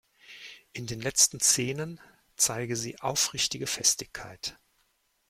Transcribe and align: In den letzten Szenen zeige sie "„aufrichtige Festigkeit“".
In 0.73 0.87
den 0.87 0.99
letzten 0.99 1.39
Szenen 1.39 1.99
zeige 2.35 2.75
sie 2.75 2.99
"„aufrichtige 3.01 3.67
Festigkeit“". 3.67 4.57